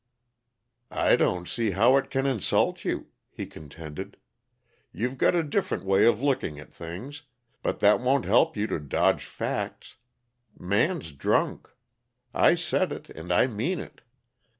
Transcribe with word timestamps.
"I 0.89 1.15
don't 1.15 1.47
see 1.47 1.69
how 1.77 1.95
it 1.97 2.09
can 2.09 2.25
insult 2.25 2.83
you," 2.83 3.09
he 3.29 3.45
contended. 3.45 4.17
"You're 4.91 5.13
got 5.13 5.35
a 5.35 5.43
different 5.43 5.83
way 5.85 6.05
of 6.07 6.23
looking 6.23 6.59
at 6.59 6.73
things, 6.73 7.21
but 7.61 7.81
that 7.81 7.99
won't 7.99 8.25
help 8.25 8.57
you 8.57 8.65
to 8.65 8.79
dodge 8.79 9.25
facts. 9.25 9.97
Man's 10.57 11.11
drunk. 11.11 11.69
I 12.33 12.55
said 12.55 12.91
it, 12.91 13.11
and 13.11 13.31
I 13.31 13.45
mean 13.45 13.79
it. 13.79 14.01